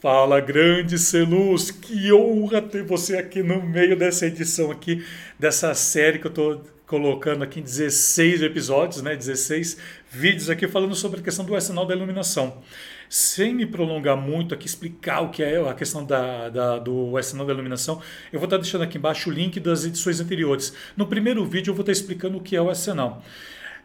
[0.00, 5.04] Fala, grande Celuz, que honra ter você aqui no meio dessa edição aqui,
[5.38, 9.76] dessa série que eu estou colocando aqui em 16 episódios, né, 16
[10.10, 12.62] vídeos aqui falando sobre a questão do arsenal da iluminação.
[13.10, 17.44] Sem me prolongar muito aqui, explicar o que é a questão da, da, do arsenal
[17.44, 18.00] da iluminação,
[18.32, 20.72] eu vou estar deixando aqui embaixo o link das edições anteriores.
[20.96, 23.22] No primeiro vídeo eu vou estar explicando o que é o arsenal.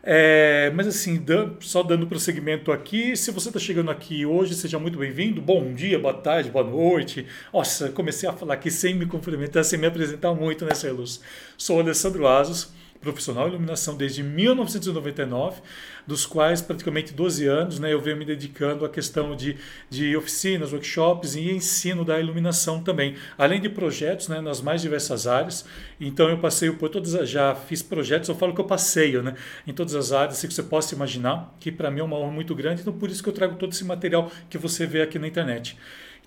[0.07, 1.19] É, mas assim,
[1.59, 5.41] só dando prosseguimento aqui, se você está chegando aqui hoje, seja muito bem-vindo.
[5.41, 7.25] Bom dia, boa tarde, boa noite.
[7.51, 11.21] Nossa, comecei a falar aqui sem me cumprimentar, sem me apresentar muito né, luz.
[11.57, 12.71] Sou Alessandro Asos
[13.05, 15.61] profissional em iluminação desde 1999,
[16.07, 19.57] dos quais praticamente 12 anos né, eu venho me dedicando à questão de,
[19.89, 25.27] de oficinas, workshops e ensino da iluminação também, além de projetos né, nas mais diversas
[25.27, 25.65] áreas.
[25.99, 29.35] Então eu passeio por todas, já fiz projetos, eu falo que eu passeio né,
[29.67, 32.55] em todas as áreas que você possa imaginar, que para mim é uma honra muito
[32.55, 35.27] grande, então por isso que eu trago todo esse material que você vê aqui na
[35.27, 35.77] internet.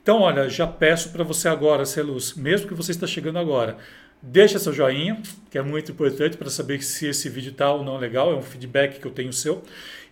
[0.00, 3.76] Então, olha, já peço para você agora, Celuz, mesmo que você está chegando agora,
[4.20, 7.96] Deixa seu joinha, que é muito importante para saber se esse vídeo está ou não
[7.96, 9.62] legal, é um feedback que eu tenho seu.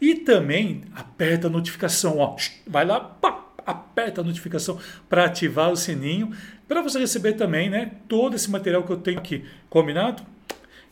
[0.01, 2.37] E também aperta a notificação, ó.
[2.67, 6.31] Vai lá, pá, aperta a notificação para ativar o sininho,
[6.69, 9.45] para você receber também, né, todo esse material que eu tenho aqui.
[9.69, 10.23] Combinado?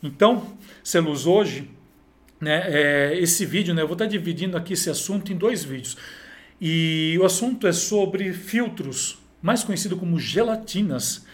[0.03, 1.71] Então, Celus hoje,
[2.41, 5.63] né, é, esse vídeo, né, eu vou estar tá dividindo aqui esse assunto em dois
[5.63, 5.97] vídeos.
[6.61, 11.25] E o assunto é sobre filtros, mais conhecido como gelatinas.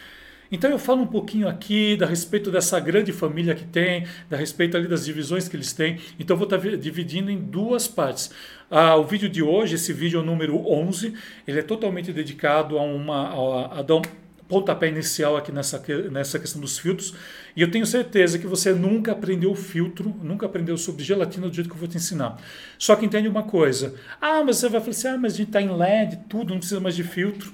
[0.52, 4.76] Então eu falo um pouquinho aqui da respeito dessa grande família que tem, da respeito
[4.76, 5.98] ali das divisões que eles têm.
[6.18, 8.30] Então eu vou estar dividindo em duas partes.
[8.68, 11.14] Ah, o vídeo de hoje, esse vídeo é o número 11,
[11.46, 14.02] ele é totalmente dedicado a uma a, a dar um
[14.48, 17.14] pontapé inicial aqui nessa, nessa questão dos filtros.
[17.54, 21.68] E eu tenho certeza que você nunca aprendeu filtro, nunca aprendeu sobre gelatina do jeito
[21.70, 22.40] que eu vou te ensinar.
[22.76, 23.94] Só que entende uma coisa.
[24.20, 26.58] Ah, mas você vai falar assim, ah, mas a gente está em LED, tudo, não
[26.58, 27.52] precisa mais de filtro.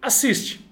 [0.00, 0.69] Assiste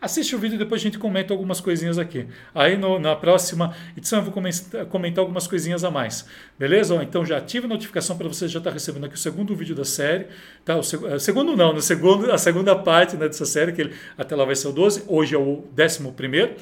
[0.00, 2.24] Assiste o vídeo e depois a gente comenta algumas coisinhas aqui.
[2.54, 6.24] Aí no, na próxima edição eu vou comentar, algumas coisinhas a mais.
[6.56, 6.94] Beleza?
[7.02, 9.74] Então já ativa a notificação para você já estar tá recebendo aqui o segundo vídeo
[9.74, 10.26] da série.
[10.64, 10.76] Tá?
[10.76, 13.94] O seg é, segundo não, no segundo, a segunda parte né, dessa série, que ele,
[14.16, 16.54] até lá vai ser o 12, hoje é o décimo primeiro.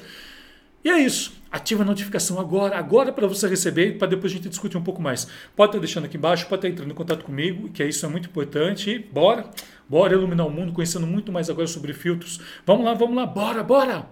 [0.83, 1.33] E é isso.
[1.51, 5.01] Ativa a notificação agora, agora para você receber, para depois a gente discutir um pouco
[5.01, 5.27] mais.
[5.55, 8.29] Pode estar deixando aqui embaixo, pode estar entrando em contato comigo, que isso é muito
[8.29, 8.89] importante.
[8.89, 9.49] E bora,
[9.89, 12.39] bora iluminar o mundo, conhecendo muito mais agora sobre filtros.
[12.65, 14.09] Vamos lá, vamos lá, bora, bora!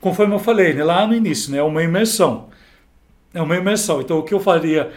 [0.00, 2.48] Conforme eu falei né, lá no início, né, é uma imersão.
[3.32, 4.00] É uma imersão.
[4.00, 4.92] Então o que eu faria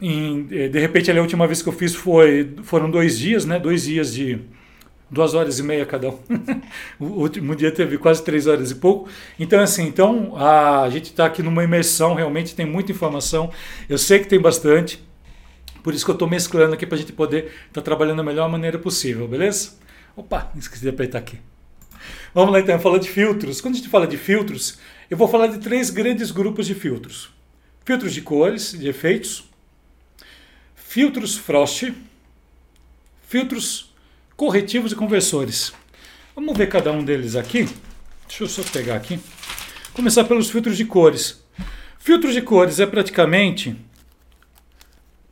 [0.00, 3.58] em, eh, de repente a última vez que eu fiz foi foram dois dias, né?
[3.58, 4.40] Dois dias de
[5.10, 6.18] duas horas e meia cada um.
[7.00, 9.08] o último dia teve quase três horas e pouco.
[9.38, 13.50] Então, assim, então a gente está aqui numa imersão, realmente tem muita informação.
[13.88, 15.02] Eu sei que tem bastante,
[15.82, 18.22] por isso que eu estou mesclando aqui para a gente poder estar tá trabalhando da
[18.22, 19.78] melhor maneira possível, beleza?
[20.16, 21.38] Opa, esqueci de apertar aqui.
[22.34, 23.60] Vamos lá então, falar de filtros.
[23.60, 24.78] Quando a gente fala de filtros,
[25.10, 27.30] eu vou falar de três grandes grupos de filtros:
[27.84, 29.48] filtros de cores, de efeitos,
[30.74, 31.92] filtros Frost,
[33.26, 33.94] filtros
[34.36, 35.72] corretivos e conversores.
[36.34, 37.68] Vamos ver cada um deles aqui.
[38.28, 39.18] Deixa eu só pegar aqui.
[39.92, 41.42] Começar pelos filtros de cores.
[41.98, 43.76] Filtros de cores é praticamente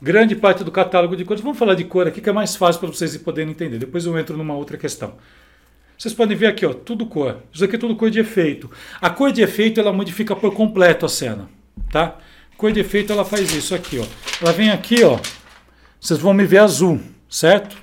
[0.00, 1.42] grande parte do catálogo de cores.
[1.42, 3.78] Vamos falar de cor aqui que é mais fácil para vocês poderem entender.
[3.78, 5.14] Depois eu entro numa outra questão.
[5.98, 7.38] Vocês podem ver aqui, ó, tudo cor.
[7.52, 8.70] Isso aqui é tudo cor de efeito.
[9.00, 11.48] A cor de efeito ela modifica por completo a cena,
[11.90, 12.18] tá?
[12.56, 14.04] Cor de efeito ela faz isso aqui, ó.
[14.42, 15.18] Ela vem aqui, ó.
[15.98, 17.76] Vocês vão me ver azul, certo?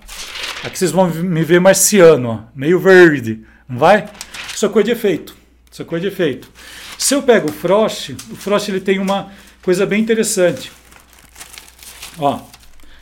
[0.64, 4.08] Aqui vocês vão me ver marciano, ó, meio verde, não vai?
[4.54, 5.36] Isso é cor de efeito.
[5.72, 6.48] Isso é cor de efeito.
[6.98, 9.32] Se eu pego o Frost, o Frost ele tem uma
[9.64, 10.72] coisa bem interessante.
[12.18, 12.40] Ó,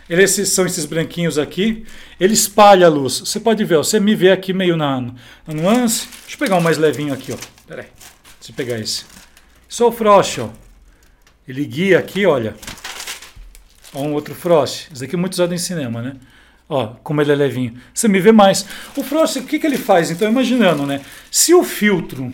[0.09, 1.85] eles são esses branquinhos aqui.
[2.19, 3.19] Ele espalha a luz.
[3.19, 6.07] Você pode ver, ó, você me vê aqui meio na, na nuance.
[6.21, 7.37] Deixa eu pegar um mais levinho aqui, ó.
[7.65, 7.87] Pera aí.
[8.39, 9.05] Deixa eu pegar esse.
[9.79, 10.49] É o Frost, ó.
[11.47, 12.55] Ele guia aqui, olha.
[13.93, 14.91] Ó, um outro Frost.
[14.91, 16.15] Esse aqui é muito usado em cinema, né?
[16.67, 17.75] Ó, como ele é levinho.
[17.93, 18.65] Você me vê mais.
[18.95, 20.11] O Frost, o que, que ele faz?
[20.11, 21.01] Então, imaginando, né?
[21.29, 22.33] Se o filtro.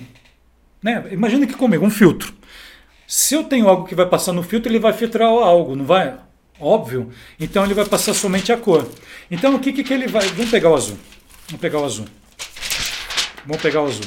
[0.82, 1.04] Né?
[1.12, 2.34] Imagina aqui comigo, um filtro.
[3.08, 6.18] Se eu tenho algo que vai passar no filtro, ele vai filtrar algo, não vai?
[6.60, 7.12] Óbvio.
[7.40, 8.88] Então ele vai passar somente a cor.
[9.30, 10.28] Então o que, que, que ele vai.
[10.30, 10.98] Vamos pegar o azul.
[11.48, 12.06] Vamos pegar o azul.
[13.46, 14.06] Vamos pegar o azul.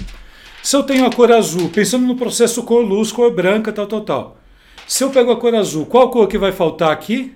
[0.62, 4.00] Se eu tenho a cor azul, pensando no processo cor luz, cor branca, tal, tal,
[4.02, 4.38] tal.
[4.86, 7.32] Se eu pego a cor azul, qual cor que vai faltar aqui?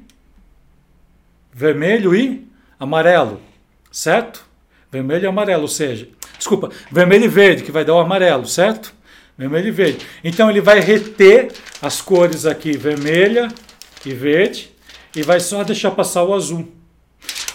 [1.52, 2.46] Vermelho e
[2.78, 3.40] amarelo,
[3.90, 4.44] certo?
[4.90, 8.92] Vermelho e amarelo, ou seja, desculpa, vermelho e verde, que vai dar o amarelo, certo?
[9.38, 10.04] Vermelho e verde.
[10.22, 13.48] Então ele vai reter as cores aqui, vermelha
[14.04, 14.73] e verde,
[15.16, 16.68] e vai só deixar passar o azul.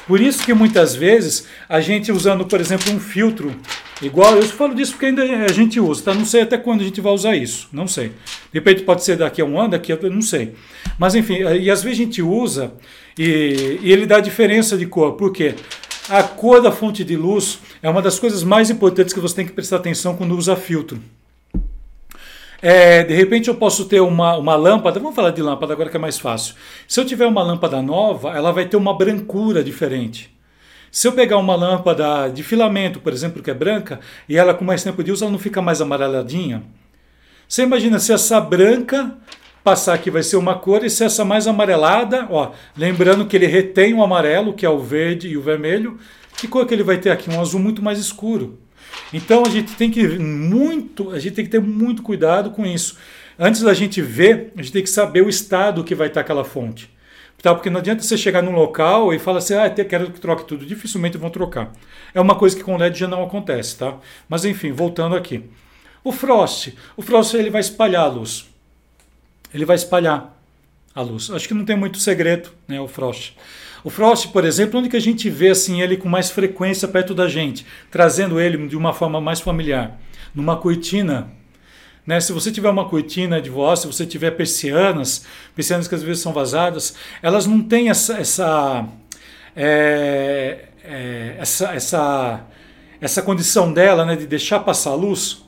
[0.08, 3.56] Por isso que muitas vezes a gente usando, por exemplo, um filtro
[4.02, 6.14] igual, eu falo disso porque ainda a gente usa, tá?
[6.16, 8.08] Não sei até quando a gente vai usar isso, não sei.
[8.52, 10.56] De repente pode ser daqui a um ano, daqui a não sei.
[10.98, 12.74] Mas enfim, e às vezes a gente usa
[13.16, 15.14] e, e ele dá diferença de cor.
[15.14, 15.54] Por quê?
[16.10, 19.46] A cor da fonte de luz é uma das coisas mais importantes que você tem
[19.46, 21.00] que prestar atenção quando usa filtro.
[22.62, 25.96] É, de repente eu posso ter uma, uma lâmpada, vamos falar de lâmpada agora que
[25.96, 26.56] é mais fácil.
[26.88, 30.36] Se eu tiver uma lâmpada nova, ela vai ter uma brancura diferente.
[30.92, 34.66] Se eu pegar uma lâmpada de filamento, por exemplo, que é branca, e ela com
[34.66, 36.64] mais tempo de uso, ela não fica mais amareladinha.
[37.48, 39.16] Você imagina se essa branca
[39.64, 43.46] passar aqui vai ser uma cor, e se essa mais amarelada, ó, lembrando que ele
[43.46, 45.98] retém o amarelo, que é o verde e o vermelho,
[46.38, 47.30] que cor que ele vai ter aqui?
[47.30, 48.60] Um azul muito mais escuro.
[49.13, 52.97] Então a gente tem que muito, a gente tem que ter muito cuidado com isso.
[53.38, 56.44] Antes da gente ver, a gente tem que saber o estado que vai estar aquela
[56.44, 56.89] fonte.
[57.41, 57.56] Tá?
[57.56, 60.65] Porque não adianta você chegar num local e falar assim, ah, quero que troque tudo.
[60.65, 61.71] Dificilmente vão trocar.
[62.13, 63.97] É uma coisa que com LED já não acontece, tá?
[64.27, 65.45] Mas enfim, voltando aqui.
[66.03, 66.75] O frost.
[66.97, 68.50] O frost ele vai espalhar a luz.
[69.53, 70.38] Ele vai espalhar
[70.94, 71.30] a luz.
[71.31, 73.36] Acho que não tem muito segredo, né, o frost.
[73.84, 77.14] O Frost, por exemplo, onde que a gente vê assim ele com mais frequência perto
[77.14, 80.00] da gente, trazendo ele de uma forma mais familiar,
[80.36, 81.31] numa cortina.
[82.06, 82.20] Né?
[82.20, 86.22] Se você tiver uma cortina de voz, se você tiver persianas, persianas que às vezes
[86.22, 88.88] são vazadas, elas não têm essa essa
[89.56, 92.46] é, é, essa, essa
[93.02, 95.46] essa condição dela, né, de deixar passar a luz,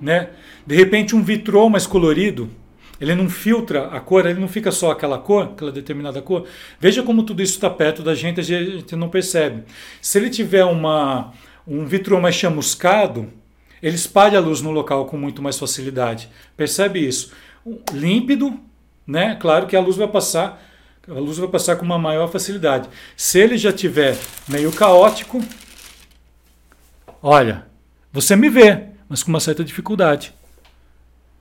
[0.00, 0.30] né?
[0.64, 2.50] De repente um vitrô mais colorido,
[3.00, 6.46] ele não filtra a cor, ele não fica só aquela cor, aquela determinada cor.
[6.78, 9.64] Veja como tudo isso está perto da gente, a gente não percebe.
[10.02, 11.32] Se ele tiver uma,
[11.66, 13.32] um vidro mais chamuscado,
[13.82, 16.28] ele espalha a luz no local com muito mais facilidade.
[16.56, 17.32] Percebe isso?
[17.92, 18.60] Límpido,
[19.06, 19.34] né?
[19.40, 20.62] Claro que a luz vai passar,
[21.08, 22.88] a luz vai passar com uma maior facilidade.
[23.16, 24.14] Se ele já tiver
[24.46, 25.42] meio caótico,
[27.22, 27.66] olha,
[28.12, 30.34] você me vê, mas com uma certa dificuldade.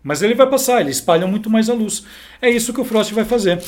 [0.03, 2.03] Mas ele vai passar, ele espalha muito mais a luz.
[2.41, 3.61] É isso que o Frost vai fazer.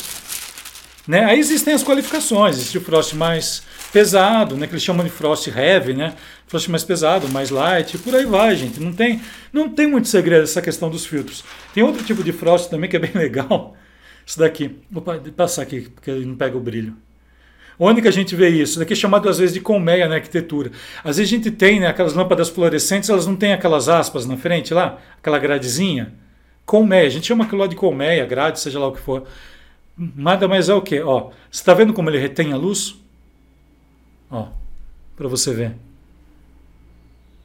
[1.08, 1.26] Né?
[1.26, 5.48] Aí existem as qualificações, existe o Frost mais pesado, né, que eles chamam de Frost
[5.48, 6.14] Heavy, né?
[6.48, 8.80] Frost mais pesado, mais light, e por aí vai, gente.
[8.80, 11.44] Não tem, não tem muito segredo essa questão dos filtros.
[11.74, 13.76] Tem outro tipo de Frost também que é bem legal.
[14.26, 14.78] Isso daqui.
[14.90, 15.04] Vou
[15.36, 16.96] passar aqui, porque ele não pega o brilho.
[17.78, 18.74] Onde que a gente vê isso?
[18.74, 20.72] Isso daqui é chamado às vezes de colmeia na arquitetura.
[21.04, 24.38] Às vezes a gente tem né, aquelas lâmpadas fluorescentes, elas não têm aquelas aspas na
[24.38, 26.14] frente lá, aquela gradezinha.
[26.72, 29.28] Colmeia, a gente chama aquilo lá de colmeia, grade, seja lá o que for.
[29.98, 31.02] Nada mais é o que?
[31.02, 32.96] Ó, você está vendo como ele retém a luz?
[34.30, 34.48] Ó,
[35.18, 35.76] para você ver.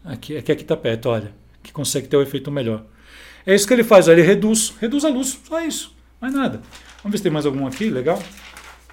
[0.05, 2.85] Aqui, aqui aqui está perto, olha, que consegue ter o um efeito melhor.
[3.45, 6.63] É isso que ele faz, ele reduz, reduz a luz, só isso, mais nada.
[7.03, 8.23] Vamos ver se tem mais algum aqui, legal.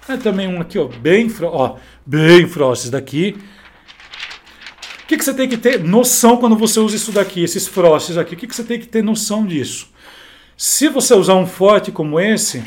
[0.08, 3.36] É também um aqui, ó, bem, ó, bem frost daqui.
[5.04, 8.16] O que, que você tem que ter noção quando você usa isso daqui, esses frostes
[8.16, 8.34] aqui?
[8.34, 9.94] O que, que você tem que ter noção disso?
[10.56, 12.62] Se você usar um forte como esse,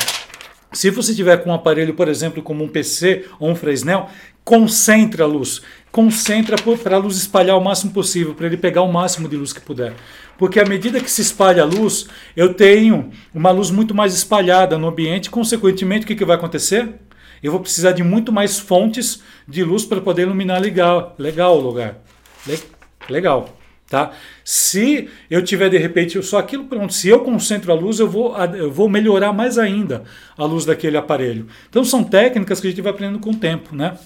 [0.73, 4.09] se você tiver com um aparelho, por exemplo, como um PC ou um Fresnel,
[4.43, 5.61] concentre a luz.
[5.91, 9.53] Concentra para a luz espalhar o máximo possível, para ele pegar o máximo de luz
[9.53, 9.93] que puder.
[10.37, 14.77] Porque à medida que se espalha a luz, eu tenho uma luz muito mais espalhada
[14.77, 16.93] no ambiente, consequentemente, o que, que vai acontecer?
[17.41, 21.61] Eu vou precisar de muito mais fontes de luz para poder iluminar legal, legal o
[21.61, 21.97] lugar.
[23.09, 23.56] Legal.
[23.89, 24.11] Tá?
[24.43, 28.35] Se eu tiver de repente só aquilo pronto, se eu concentro a luz, eu vou,
[28.37, 30.03] eu vou melhorar mais ainda
[30.37, 31.47] a luz daquele aparelho.
[31.69, 33.73] Então são técnicas que a gente vai aprendendo com o tempo.
[33.73, 33.97] Né?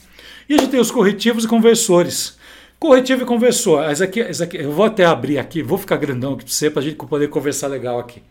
[0.47, 2.37] E a gente tem os corretivos e conversores.
[2.77, 3.89] Corretivo e conversor.
[3.89, 6.69] Esse aqui, esse aqui, eu vou até abrir aqui, vou ficar grandão aqui para você,
[6.69, 8.21] para a gente poder conversar legal aqui.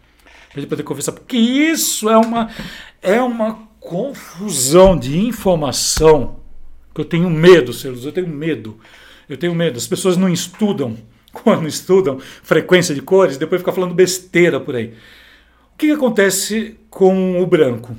[0.50, 2.48] Para a gente poder conversar, porque isso é uma,
[3.02, 6.40] é uma confusão de informação
[6.94, 8.78] que eu tenho medo, Celos, eu tenho medo.
[9.28, 9.78] Eu tenho medo.
[9.78, 10.96] As pessoas não estudam,
[11.44, 14.94] quando estudam frequência de cores, depois fica falando besteira por aí.
[15.74, 17.96] O que, que acontece com o branco?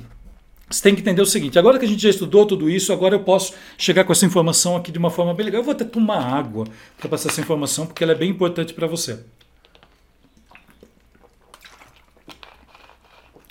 [0.70, 3.14] Você tem que entender o seguinte: agora que a gente já estudou tudo isso, agora
[3.14, 5.60] eu posso chegar com essa informação aqui de uma forma bem legal.
[5.60, 6.66] Eu vou até tomar água
[6.98, 9.18] para passar essa informação, porque ela é bem importante para você.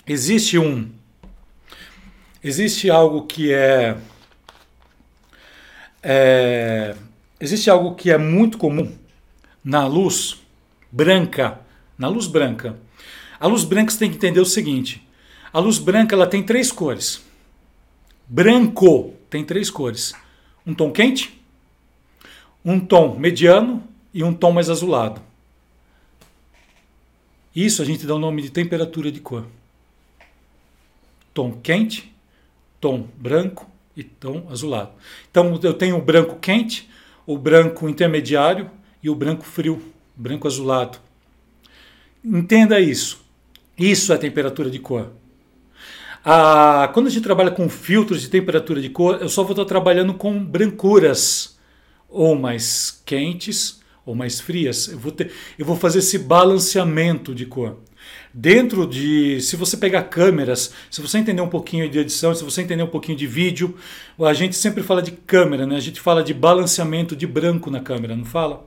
[0.06, 0.90] Existe um
[2.42, 3.96] existe algo que é,
[6.02, 6.96] é,
[7.38, 8.92] existe algo que é muito comum
[9.64, 10.40] na luz
[10.90, 11.60] branca,
[11.96, 12.78] na luz branca.
[13.38, 15.06] A luz branca você tem que entender o seguinte:
[15.52, 17.22] a luz branca ela tem três cores.
[18.26, 20.14] Branco tem três cores:
[20.66, 21.40] um tom quente,
[22.64, 25.20] um tom mediano e um tom mais azulado.
[27.54, 29.46] Isso a gente dá o nome de temperatura de cor.
[31.34, 32.12] Tom quente,
[32.80, 34.92] tom branco e tom azulado.
[35.30, 36.88] Então eu tenho o branco quente,
[37.26, 38.70] o branco intermediário
[39.02, 39.82] e o branco frio,
[40.16, 40.98] branco azulado.
[42.24, 43.20] Entenda isso.
[43.76, 45.10] Isso é temperatura de cor.
[46.24, 49.64] Ah, quando a gente trabalha com filtros de temperatura de cor, eu só vou estar
[49.64, 51.58] trabalhando com brancuras
[52.08, 54.88] ou mais quentes ou mais frias.
[54.88, 57.78] Eu vou, ter, eu vou fazer esse balanceamento de cor.
[58.32, 62.62] Dentro de, se você pegar câmeras, se você entender um pouquinho de edição, se você
[62.62, 63.76] entender um pouquinho de vídeo,
[64.18, 65.76] a gente sempre fala de câmera, né?
[65.76, 68.66] A gente fala de balanceamento de branco na câmera, não fala?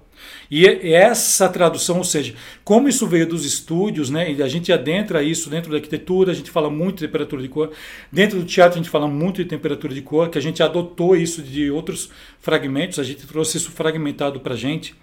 [0.49, 4.31] E essa tradução, ou seja, como isso veio dos estúdios, né?
[4.31, 7.49] E a gente adentra isso dentro da arquitetura, a gente fala muito de temperatura de
[7.49, 7.71] cor.
[8.11, 11.15] Dentro do teatro a gente fala muito de temperatura de cor, que a gente adotou
[11.15, 14.95] isso de outros fragmentos, a gente trouxe isso fragmentado para a gente.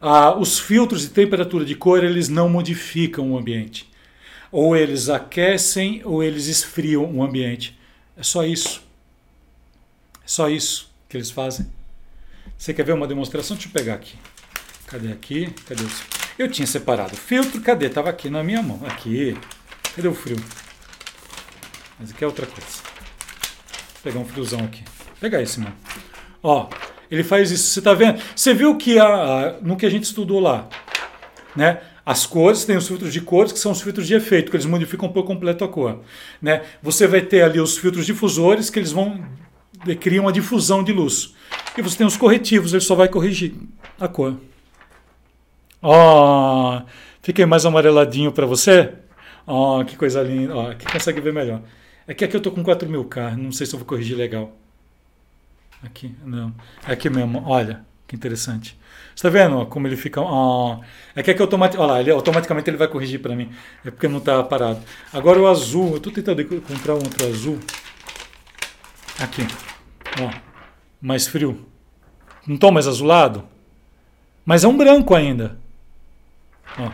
[0.00, 3.88] Ah, os filtros de temperatura de cor eles não modificam o ambiente.
[4.52, 7.76] Ou eles aquecem ou eles esfriam o ambiente.
[8.16, 8.82] É só isso.
[10.24, 11.66] É só isso que eles fazem.
[12.56, 13.56] Você quer ver uma demonstração?
[13.56, 14.16] Deixa eu pegar aqui.
[14.86, 15.52] Cadê aqui?
[15.66, 15.88] Cadê o...
[16.38, 17.88] Eu tinha separado o filtro, cadê?
[17.88, 18.80] Tava aqui na minha mão.
[18.86, 19.36] Aqui.
[19.94, 20.36] Cadê o frio?
[21.98, 22.66] Mas aqui é outra coisa.
[22.66, 24.82] Vou pegar um friozão aqui.
[25.20, 25.74] Pegar esse, mano.
[26.42, 26.68] Ó,
[27.10, 27.70] ele faz isso.
[27.70, 28.20] Você tá vendo?
[28.34, 30.68] Você viu que a, a, no que a gente estudou lá,
[31.54, 31.80] né?
[32.04, 34.66] As cores, tem os filtros de cores, que são os filtros de efeito, que eles
[34.66, 36.02] modificam por completo a cor.
[36.40, 36.62] Né?
[36.80, 39.26] Você vai ter ali os filtros difusores, que eles vão
[40.00, 41.34] criam uma difusão de luz.
[41.76, 43.54] E você tem os corretivos, ele só vai corrigir
[44.00, 44.36] a cor.
[45.82, 46.82] Ó, oh,
[47.22, 48.94] fiquei mais amareladinho para você?
[49.46, 50.56] Ó, oh, que coisa linda.
[50.56, 51.60] Ó, oh, aqui consegue ver melhor.
[52.06, 54.56] É que aqui eu tô com 4000K, não sei se eu vou corrigir legal.
[55.82, 56.52] Aqui, não.
[56.86, 58.76] É aqui mesmo, olha, que interessante.
[59.14, 60.20] Você tá vendo como ele fica.
[60.20, 60.78] Oh,
[61.14, 61.82] é que aqui automaticamente.
[61.82, 63.50] Olha lá, ele, automaticamente ele vai corrigir para mim.
[63.84, 64.80] É porque não tá parado.
[65.12, 67.58] Agora o azul, eu tô tentando encontrar um outro azul.
[69.18, 69.42] Aqui.
[70.20, 70.30] Ó,
[71.00, 71.66] mais frio.
[72.46, 73.44] Não tom mais azulado?
[74.44, 75.58] Mas é um branco ainda.
[76.78, 76.90] Ó.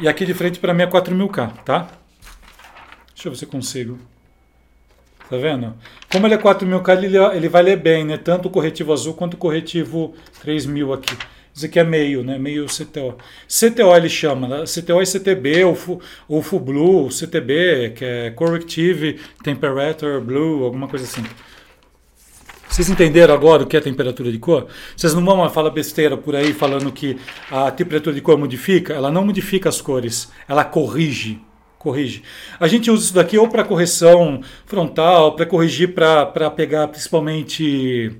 [0.00, 1.88] E aqui de frente para mim é 4000K, tá?
[3.14, 3.98] Deixa eu ver se eu consigo.
[5.28, 5.74] Tá vendo?
[6.10, 8.16] Como ele é 4000K, ele, ele vai ler bem, né?
[8.16, 11.16] Tanto o corretivo azul quanto o corretivo 3000 aqui.
[11.58, 12.38] Isso aqui é meio, né?
[12.38, 13.16] Meio CTO.
[13.48, 14.64] CTO ele chama, né?
[14.64, 21.04] CTO é CTB, ou, Fu, ou FUBLU, CTB, que é Corrective Temperature Blue, alguma coisa
[21.04, 21.24] assim.
[22.68, 24.68] Vocês entenderam agora o que é temperatura de cor?
[24.96, 27.18] Vocês não vão falar besteira por aí falando que
[27.50, 28.94] a temperatura de cor modifica?
[28.94, 31.40] Ela não modifica as cores, ela corrige.
[31.76, 32.22] Corrige.
[32.60, 38.16] A gente usa isso daqui ou para correção frontal, para corrigir, para pegar principalmente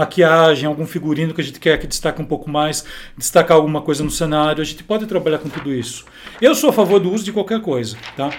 [0.00, 2.84] maquiagem, algum figurino que a gente quer que destaque um pouco mais,
[3.16, 4.62] destacar alguma coisa no cenário.
[4.62, 6.04] A gente pode trabalhar com tudo isso.
[6.40, 8.30] Eu sou a favor do uso de qualquer coisa, tá?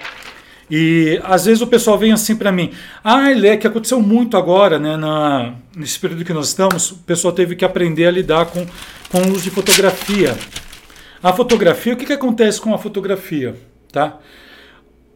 [0.69, 2.71] E às vezes o pessoal vem assim para mim,
[3.03, 7.33] ah, é que aconteceu muito agora, né, na, nesse período que nós estamos, o pessoal
[7.33, 8.65] teve que aprender a lidar com,
[9.11, 10.33] com o uso de fotografia.
[11.21, 13.53] A fotografia, o que, que acontece com a fotografia?
[13.91, 14.17] Tá?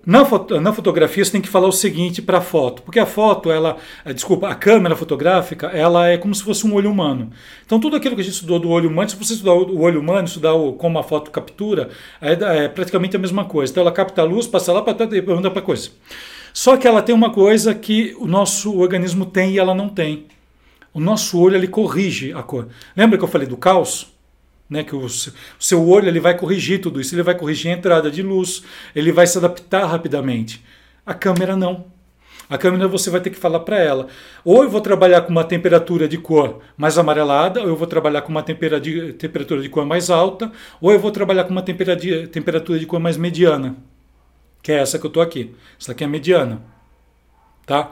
[0.05, 3.05] Na, foto, na fotografia você tem que falar o seguinte para a foto, porque a
[3.07, 7.31] foto, ela, eh, desculpa, a câmera fotográfica, ela é como se fosse um olho humano.
[7.65, 9.99] Então tudo aquilo que a gente estudou do olho humano, se você estudar o olho
[9.99, 11.89] humano, estudar o, como a foto captura,
[12.21, 12.33] é,
[12.65, 13.71] é praticamente a mesma coisa.
[13.71, 15.89] Então ela capta a luz, passa lá para e manda para coisa.
[16.53, 20.25] Só que ela tem uma coisa que o nosso organismo tem e ela não tem.
[20.93, 22.69] O nosso olho ele corrige a cor.
[22.95, 24.14] Lembra que eu falei do caos?
[24.67, 25.07] Né, que o
[25.59, 28.63] seu olho ele vai corrigir tudo isso, ele vai corrigir a entrada de luz,
[28.95, 30.63] ele vai se adaptar rapidamente.
[31.05, 31.85] A câmera não.
[32.49, 34.07] A câmera você vai ter que falar para ela.
[34.43, 38.21] Ou eu vou trabalhar com uma temperatura de cor mais amarelada, ou eu vou trabalhar
[38.21, 41.63] com uma tempera de, temperatura de cor mais alta, ou eu vou trabalhar com uma
[41.63, 43.75] tempera de, temperatura de cor mais mediana,
[44.61, 45.55] que é essa que eu estou aqui.
[45.79, 46.61] Essa aqui é a mediana.
[47.65, 47.91] Tá?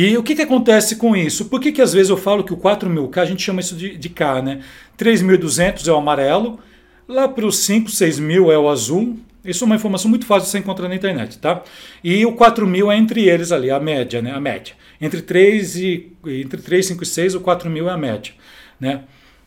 [0.00, 1.46] E o que, que acontece com isso?
[1.46, 3.98] Por que, que às vezes eu falo que o 4000K, a gente chama isso de,
[3.98, 4.60] de K, né?
[4.96, 6.60] 3.200 é o amarelo,
[7.08, 9.18] lá para os 5, 6 mil é o azul.
[9.44, 11.64] Isso é uma informação muito fácil de você encontrar na internet, tá?
[12.04, 14.30] E o 4.000 é entre eles ali, a média, né?
[14.30, 14.76] A média.
[15.00, 18.34] Entre 3 e entre 3, 5 e 6, o 4.000 é a média,
[18.78, 19.00] né?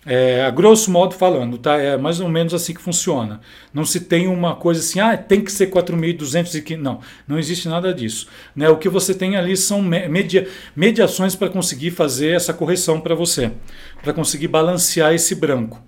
[0.03, 1.77] É, a grosso modo falando, tá?
[1.77, 3.39] É mais ou menos assim que funciona.
[3.71, 7.69] Não se tem uma coisa assim, ah, tem que ser 4.200 e Não, não existe
[7.69, 8.27] nada disso.
[8.55, 8.67] Né?
[8.67, 13.51] O que você tem ali são media, mediações para conseguir fazer essa correção para você,
[14.01, 15.79] para conseguir balancear esse branco.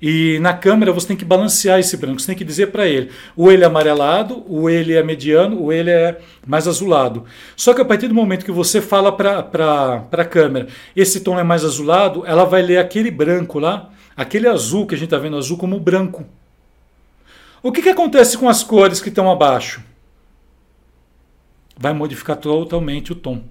[0.00, 3.10] E na câmera você tem que balancear esse branco, você tem que dizer para ele,
[3.36, 7.24] ou ele é amarelado, ou ele é mediano, ou ele é mais azulado.
[7.56, 11.42] Só que a partir do momento que você fala para a câmera, esse tom é
[11.42, 15.36] mais azulado, ela vai ler aquele branco lá, aquele azul que a gente está vendo
[15.36, 16.24] azul como branco.
[17.62, 19.82] O que, que acontece com as cores que estão abaixo?
[21.76, 23.42] vai modificar totalmente o tom.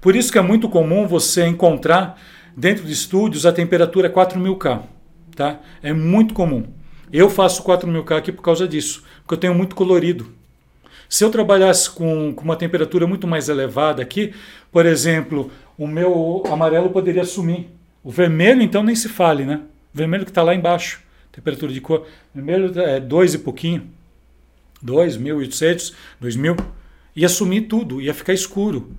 [0.00, 2.18] Por isso que é muito comum você encontrar
[2.56, 4.82] dentro de estúdios a temperatura 4000K.
[5.40, 5.58] Tá?
[5.82, 6.66] É muito comum.
[7.10, 10.30] Eu faço 4000K aqui por causa disso, porque eu tenho muito colorido.
[11.08, 14.34] Se eu trabalhasse com, com uma temperatura muito mais elevada aqui,
[14.70, 17.68] por exemplo, o meu amarelo poderia sumir.
[18.04, 19.62] O vermelho, então, nem se fale, né?
[19.94, 21.00] O vermelho que está lá embaixo,
[21.32, 22.06] temperatura de cor.
[22.34, 23.88] Vermelho é 2 e pouquinho.
[24.84, 26.62] 2.800, 2.000.
[27.16, 28.92] Ia sumir tudo, ia ficar escuro.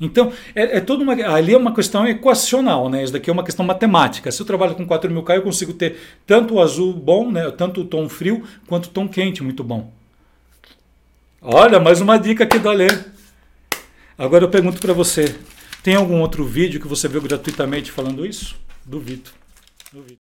[0.00, 1.12] Então, é, é toda uma.
[1.12, 3.04] Ali é uma questão equacional, né?
[3.04, 4.30] Isso daqui é uma questão matemática.
[4.32, 7.50] Se eu trabalho com 4000K, eu consigo ter tanto o azul bom, né?
[7.50, 9.92] Tanto o tom frio, quanto o tom quente, muito bom.
[11.42, 12.88] Olha, mais uma dica aqui do Alê.
[14.16, 15.36] Agora eu pergunto para você:
[15.82, 18.56] tem algum outro vídeo que você viu gratuitamente falando isso?
[18.84, 19.30] Duvido.
[19.92, 20.18] Duvido.